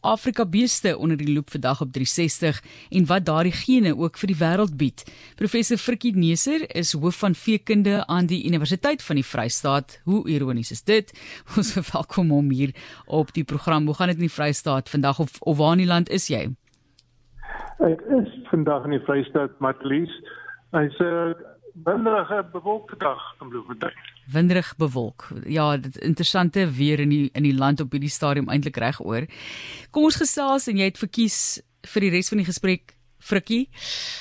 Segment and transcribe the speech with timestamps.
[0.00, 4.38] Afrika beeste onder die loop vandag op 360 en wat daardie gene ook vir die
[4.38, 5.04] wêreld bied.
[5.36, 10.00] Professor Frikkie Neser is hoof van veekunde aan die Universiteit van die Vrystaat.
[10.04, 11.12] Hoe ironies is dit?
[11.56, 12.74] Ons verwelkom hom hier
[13.06, 13.86] op die program.
[13.86, 16.48] Hoe gaan dit in die Vrystaat vandag of of waar in die land is jy?
[17.78, 20.12] Ek is vandag in die Vrystaat, Matlies.
[20.74, 21.34] Hy's 'n
[21.84, 24.17] winderige bewolkte dag in Bloemfontein.
[24.32, 25.28] Winderig bewolk.
[25.46, 29.26] Ja, dit interessante weer in die in die land op hierdie stadium eintlik reg oor.
[29.90, 31.62] Kom ons gesels en jy het verkies
[31.94, 33.66] vir die res van die gesprek Frikkie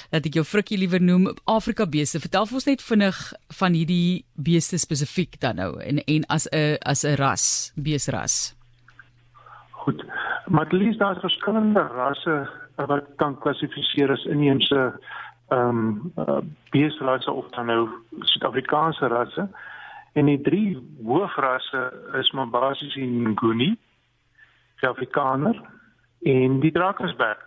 [0.10, 2.22] dat ek jou Frikkie liewer noem Afrika beeste.
[2.24, 3.18] Vertel ons net vinnig
[3.60, 8.56] van hierdie beeste spesifiek dan nou en en as 'n as 'n ras, beesras.
[9.72, 10.04] Goed.
[10.48, 14.94] Maar lees daar verskillende rasse wat kan klassifiseer as inheemse
[15.50, 17.88] ehm um, uh, beesrasse of dan nou
[18.20, 19.48] Suid-Afrikaanse rasse.
[20.18, 21.82] En die drie hoofrasse
[22.18, 23.76] is maar basies die Nguni,
[24.80, 25.60] die Afrikaner
[26.26, 27.44] en die Drakensberg.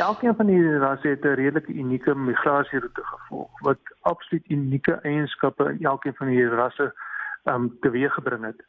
[0.00, 5.84] Elkeen van hierdie rasse het 'n redelike unieke migrasieroute gevolg wat absoluut unieke eienskappe in
[5.84, 6.94] elkeen van hierdie rasse
[7.44, 8.64] ehm um, teweeggebring het.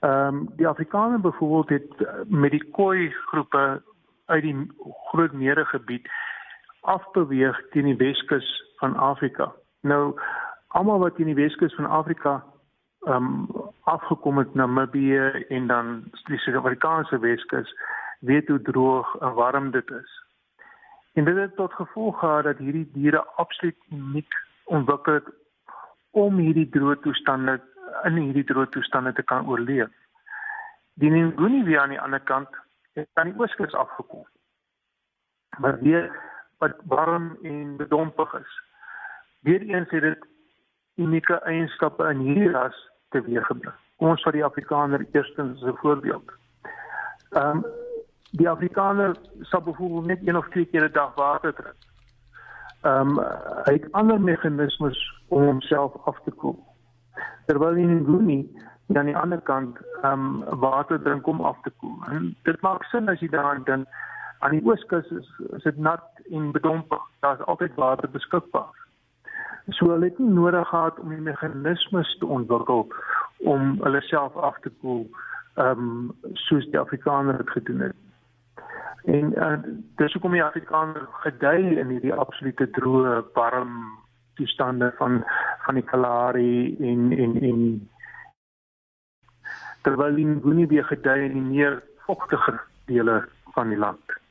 [0.00, 3.82] Ehm um, die Afrikaner byvoorbeeld het met die Khoi groepe
[4.26, 4.70] uit die
[5.10, 6.08] Groot Meregebied
[6.80, 9.52] afbeweeg teen die Weskus van Afrika.
[9.80, 10.20] Nou
[10.74, 12.42] almal wat in die Weskus van Afrika
[13.06, 17.74] ehm um, afgekom het na Namibië en dan die Suid-Afrikaanse Weskus
[18.20, 20.22] weet hoe droog en warm dit is.
[21.12, 24.32] En dit het tot gevolg gehad dat hierdie diere absoluut uniek
[24.64, 25.28] ontwikkel het
[26.10, 27.60] om hierdie droë toestande
[28.04, 29.92] in hierdie droë toestande te kan oorleef.
[30.94, 32.48] Die Nguni weer aan die ander kant
[32.92, 34.26] het aan die ooskus afgekom.
[35.58, 36.10] Maar weer
[36.58, 38.60] wat warm en bedompig is.
[39.40, 40.32] Weereens het dit
[40.96, 42.76] unieke eienskappe in hierdie ras
[43.14, 43.74] teweeggebring.
[43.98, 46.30] Kom ons vat die Afrikaner eerstens as 'n voorbeeld.
[47.30, 47.64] Ehm um,
[48.30, 51.82] die Afrikaner sal byvoorbeeld net een of twee keer 'n dag water drink.
[52.82, 53.18] Ehm um,
[53.64, 56.58] hy het ander meganismes om homself af te koel.
[57.46, 58.50] Terwyl in Nguni
[58.94, 61.98] aan die ander kant ehm um, water drink om af te koel.
[62.10, 63.86] En dit maak sin as jy daaraan dink
[64.38, 67.02] aan die ooskus is, is dit nat en bedompig.
[67.20, 68.83] Daar's altyd water beskikbaar.
[69.68, 72.88] So hulle het nie nodig gehad om die meganismes te ontwikkel
[73.38, 75.06] om hulle self af te koel,
[75.54, 77.96] ehm um, soos die Afrikaners dit gedoen het.
[79.04, 79.56] En uh,
[79.96, 83.74] dis hoekom die Afrikaners gedei in hierdie absolute droë, warm
[84.34, 85.22] toestande van
[85.64, 87.60] van die Kalahari en en en
[89.82, 93.24] terwyl die Nguni weer gedei in die meer vochtige dele
[93.56, 94.23] van die land.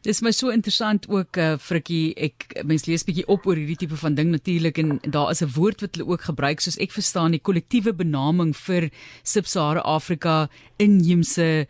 [0.00, 3.98] Dis my so interessant ook uh, Frikkie ek mens lees bietjie op oor hierdie tipe
[4.00, 7.36] van ding natuurlik en daar is 'n woord wat hulle ook gebruik soos ek verstaan
[7.36, 8.88] die kollektiewe benaming vir
[9.22, 11.66] Subsahara Afrika inheemse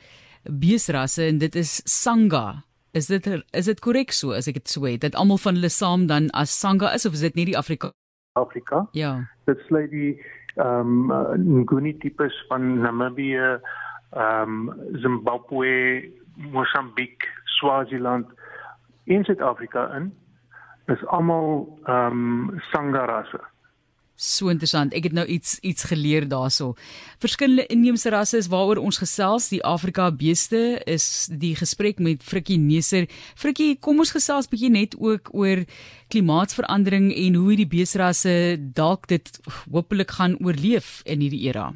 [0.46, 2.62] beesrasse en dit is Sangha.
[2.94, 5.68] Is dit is dit korrek so as ek dit so het dat almal van hulle
[5.68, 7.90] saam dan as Sangha is of is dit nie die Afrika
[8.38, 8.86] Afrika?
[8.92, 9.26] Ja.
[9.46, 10.20] Dit sluit die
[10.54, 13.58] ehm um, Nguni tipes van Namibië,
[14.10, 17.26] ehm um, Zimbabwe, Mosambiek,
[17.60, 18.26] Swaziland
[19.04, 20.10] en Suid-Afrika in
[20.90, 23.40] is almal ehm um, sangarasse.
[24.20, 24.92] So interessant.
[24.92, 26.74] Ek het nou iets iets geleer daaroor.
[27.22, 29.48] Verskillende inheemse rasse is waaroor ons gesels.
[29.48, 33.06] Die Afrika beeste is die gesprek met Frikkie Neser.
[33.40, 35.64] Frikkie, kom ons gesels bietjie net ook oor
[36.12, 38.34] klimaatsverandering en hoe hierdie beesrasse
[38.76, 39.30] dalk dit
[39.72, 41.70] hopelik gaan oorleef in hierdie era.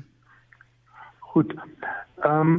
[1.32, 1.56] Goed.
[2.24, 2.58] Ehm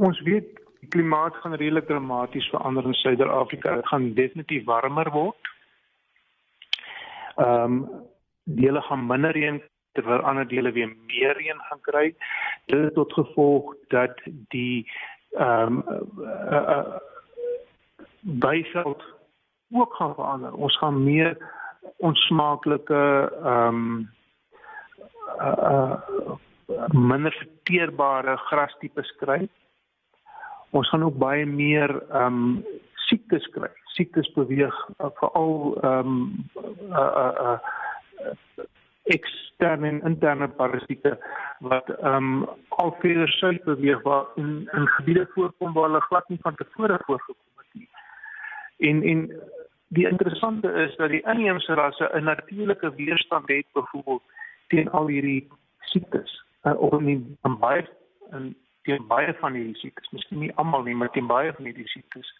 [0.00, 0.48] ons weet
[0.86, 3.74] die klimaat gaan redelik dramaties verander in Suider-Afrika.
[3.74, 5.52] Dit gaan definitief warmer word.
[7.36, 8.04] Ehm um,
[8.44, 12.14] dele gaan minder reën terwyl ander dele weer meer reën gaan kry.
[12.66, 14.22] Dit het tot gevolg dat
[14.54, 14.86] die
[15.30, 16.96] ehm um, uh, uh, uh,
[18.20, 19.02] byveld
[19.70, 20.54] ook gaan verander.
[20.54, 21.36] Ons gaan meer
[21.96, 24.10] onsmaaklike ehm um,
[25.40, 26.36] uh, uh,
[26.90, 29.48] minder verteerbare grastipes kry
[30.70, 32.64] ons gaan ook baie meer ehm um,
[33.06, 33.70] siektes kry.
[33.94, 36.46] Siektes beweeg uh, veral ehm um,
[36.90, 37.58] uh, uh, uh,
[39.06, 41.18] eksterne en interne parasiete
[41.58, 46.28] wat ehm um, al verder suid beweeg waar in in gebiede voorkom waar hulle glad
[46.28, 47.88] nie van tevore voorgekom het nie.
[48.78, 49.30] En en
[49.88, 54.22] die interessante is dat die inheemse rasse 'n natuurlike weerstand het byvoorbeeld
[54.68, 55.48] teen al hierdie
[55.78, 57.88] siektes uh, of nie baie
[58.30, 61.88] in teen baie van hierdie siektes, miskien nie almal nie, maar teen baie van hierdie
[61.92, 62.32] siektes.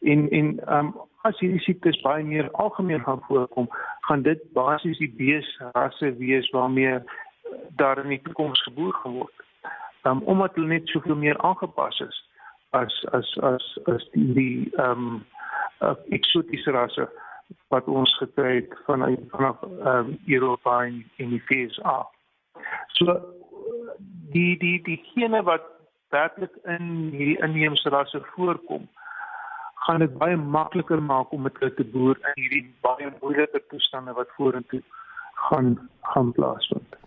[0.00, 0.94] En en ehm um,
[1.24, 3.70] as hierdie siektes baie meer algemeen gaan voorkom,
[4.08, 6.98] gaan dit basies die beesrasse wees waarmee
[7.80, 9.44] daar in die toekoms geboor geword.
[10.02, 12.22] Ehm um, omdat hulle net soveel meer aangepas is
[12.70, 15.24] as as as as die die ehm um,
[15.80, 17.08] uh, eksotiese rasse
[17.68, 21.98] wat ons gekry het van vanaf ehm um, Europa en in die VSA.
[22.98, 23.20] So
[24.34, 25.73] die die die gene wat
[26.14, 28.86] werklik in hierdie inheemse rasse voorkom
[29.84, 34.14] gaan dit baie makliker maak om met hulle te boer in hierdie baie moeilike toestande
[34.18, 34.82] wat vorentoe
[35.48, 35.74] gaan
[36.12, 37.00] gaan plaasvind.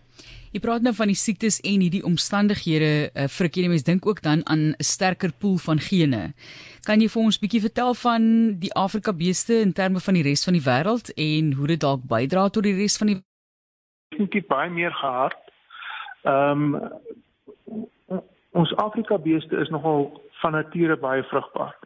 [0.54, 4.22] Jy praat nou van die siektes en hierdie omstandighede uh, vir hierdie mense dink ook
[4.26, 6.34] dan aan 'n sterker pool van gene.
[6.88, 8.24] Kan jy vir ons bietjie vertel van
[8.60, 12.08] die Afrika beeste in terme van die res van die wêreld en hoe dit dalk
[12.08, 13.20] bydra tot die res van die
[14.18, 15.42] dink jy baie meer gehard.
[16.24, 18.22] Ehm um,
[18.52, 21.78] ons Afrika beeste is nogal van nature baie vrugbaar.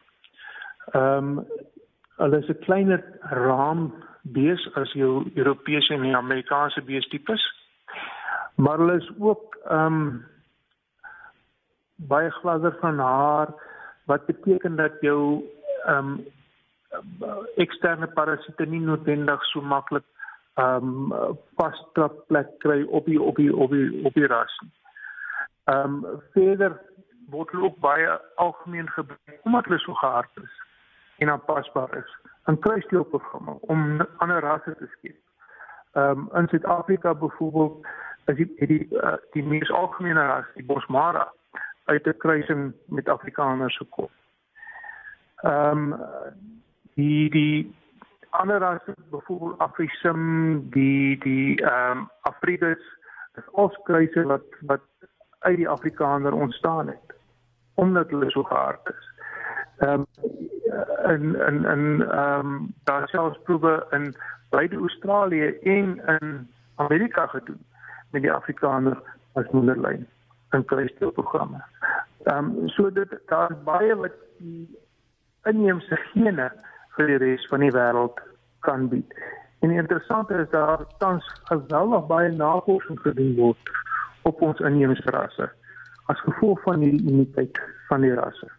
[0.92, 1.46] Ehm um,
[2.22, 7.42] hulle is 'n kleiner raam bees as jou Europese en Amerikaanse beestipes.
[8.56, 10.26] Maar hulle is ook ehm um,
[11.96, 13.54] baie gladder van haar
[14.06, 15.44] wat beteken dat jou
[15.86, 16.26] ehm um,
[17.56, 20.04] eksterne parasiete nie noodwendig so maklik
[20.54, 24.60] ehm um, vastrap plek kry op die op die op die op die ras.
[25.64, 26.82] Ehm um, verder
[27.30, 30.62] word hulle ook baie algemeen gebruik omdat hulle so gehard is
[31.18, 32.16] en aanpasbaar is
[32.46, 35.18] in kruisloopprogramme om ander rasse te skep.
[35.92, 37.88] Ehm um, in Suid-Afrika byvoorbeeld
[38.26, 41.32] is die die, uh, die mees algemene ras die Bosmara
[41.86, 44.10] uit 'n kruising met Afrikaners gekom.
[45.36, 46.00] Ehm um,
[46.94, 47.76] die die
[48.30, 52.84] ander rasse byvoorbeeld Afrisim, die die ehm um, Afrides
[53.36, 54.82] is ons kruise wat wat
[55.42, 57.12] uit die Afrikaner ontstaan het
[57.74, 59.10] omdat hulle so gehard is.
[59.78, 60.06] Ehm um,
[61.12, 64.16] in in in ehm um, daar selfs proewe in
[64.50, 67.66] beide Australië en in Amerika gedoen
[68.12, 69.02] met die Afrikaner
[69.34, 70.08] as moederlyn
[70.50, 71.64] in kruisdeelprogramme.
[72.24, 74.80] Ehm um, so dit daar baie wat die
[75.44, 76.52] inheemse gene
[76.96, 78.20] vir die res van die wêreld
[78.60, 79.14] kan bied.
[79.60, 83.72] En die interessante is daar tans geweldig baie navorsing gedoen word
[84.24, 85.50] op ons inheemse rasse
[86.12, 88.50] as gevolg van die unimiteit van die rasse.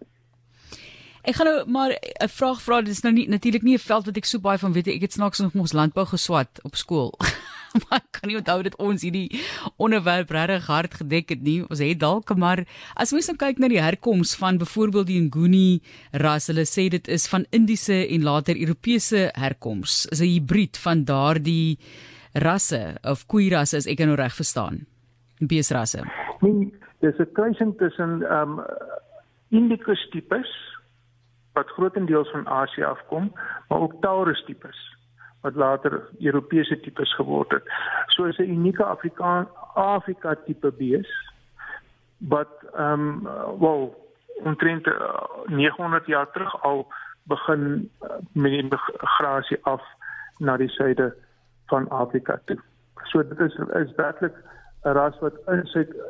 [1.23, 2.81] Ek gaan nou maar 'n vraag vra.
[2.83, 4.87] Dit is nou nie natuurlik nie 'n veld wat ek so baie van weet.
[4.87, 7.15] Ek het snaaks nog ons landbou geswat op skool.
[7.89, 9.41] maar kan nie onthou dat ons hierdie
[9.77, 11.63] onderwerp regtig hard gedek het nie.
[11.69, 12.65] Ons het dalk maar
[12.95, 15.81] as mens nou kyk na die herkoms van byvoorbeeld die Nguni
[16.11, 20.07] ras, hulle sê dit is van Indiese en later Europese herkoms.
[20.11, 21.79] Is 'n hibrid van daardie
[22.33, 24.87] rasse of koeirasse as ek nou reg verstaan.
[25.47, 26.03] Beesrasse.
[26.41, 28.65] Nee, dis 'n kruising tussen ehm um,
[29.49, 30.81] Indicus tipes
[31.53, 33.33] wat grootendeels van Asië afkom,
[33.69, 34.97] maar ook Taurus tipes
[35.41, 37.63] wat later Europese tipes geword het.
[38.07, 41.11] So is 'n unieke Afrika Afrika tipe bees
[42.19, 43.23] wat ehm um,
[43.59, 44.11] wel
[44.43, 46.93] omtrent uh, eh, 900 jaar terug al
[47.23, 49.83] begin uh, met die migrasie af
[50.39, 51.15] na die suide
[51.67, 52.59] van Afrika toe.
[53.03, 54.35] So dit is is werklik
[54.85, 55.65] 'n ras wat in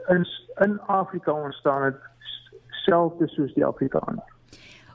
[0.08, 0.26] in
[0.60, 2.00] in Afrika ontstaan het
[2.84, 4.24] selfs soos die Afrikaner.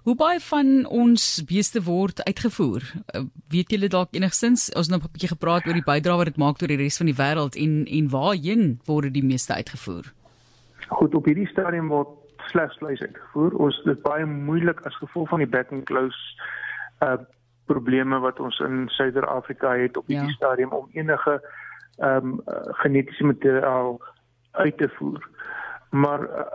[0.07, 2.83] Hoe baie van ons beeste word uitgevoer?
[3.15, 3.21] Uh,
[3.51, 6.57] weet julle dalk enigstens ons nou 'n bietjie gepraat oor die bydrae wat dit maak
[6.57, 10.05] tot die res van die wêreld en en waarheen word die meeste uitgevoer?
[10.87, 12.07] Goed, op hierdie stadium word
[12.47, 13.51] slegs vleis uitgevoer.
[13.59, 16.17] Ons dit baie moeilik as gevolg van die back and close
[17.01, 17.17] uh
[17.67, 20.39] probleme wat ons in Suider-Afrika het op hierdie ja.
[20.39, 21.41] stadium om enige
[21.97, 24.01] ehm um, uh, genetiese materiaal
[24.51, 25.29] uit te voer.
[25.89, 26.49] Maar ehm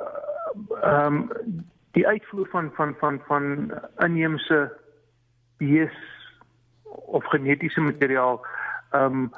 [0.83, 1.31] uh, um,
[1.91, 4.73] die uitvoer van van van van inheemse
[5.57, 5.95] bees
[7.07, 8.47] of genetiese materiaal
[8.91, 9.31] ehm um,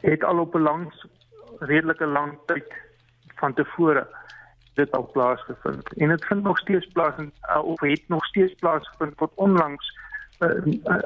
[0.00, 0.92] het al op 'n lang
[1.58, 2.72] redelike lang tyd
[3.34, 4.06] van tevore
[4.74, 8.54] dit al plaasgevind en dit vind nog steeds plaas in, uh, of het nog steeds
[8.54, 9.98] plaasgevind tot onlangs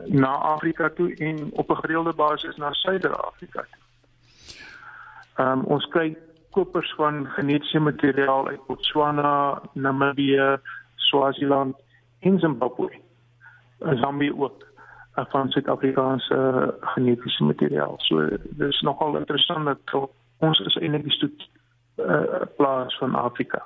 [0.05, 3.65] na Afrika toe en op 'n gereelde basis na Suider-Afrika.
[5.35, 6.19] Ehm um, ons kyk
[6.51, 10.59] kopers van genetiese materiaal uit Botswana, Namibië,
[10.95, 11.77] Swaziland
[12.19, 13.01] en Zimbabwe.
[13.79, 14.67] Zambie ook
[15.15, 17.95] eh, van Suid-Afrikaanse genetiese materiaal.
[17.97, 20.09] So dis nogal interessant dat
[20.39, 21.49] ons is eintlik die stoet
[21.97, 23.65] uh, plaas van Afrika.